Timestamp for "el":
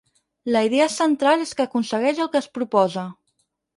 2.25-2.31